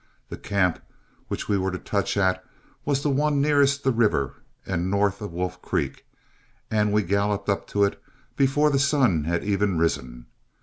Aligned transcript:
The 0.29 0.35
camp 0.37 0.79
which 1.27 1.47
we 1.47 1.59
were 1.59 1.69
to 1.69 1.77
touch 1.77 2.17
at 2.17 2.43
was 2.85 3.03
the 3.03 3.11
one 3.11 3.39
nearest 3.39 3.83
the 3.83 3.91
river 3.91 4.37
and 4.65 4.89
north 4.89 5.21
of 5.21 5.31
Wolf 5.31 5.61
Creek, 5.61 6.07
and 6.71 6.91
we 6.91 7.03
galloped 7.03 7.49
up 7.49 7.67
to 7.67 7.83
it 7.83 8.01
before 8.35 8.71
the 8.71 8.79
sun 8.79 9.25
had 9.25 9.43
even 9.43 9.77
risen. 9.77 10.25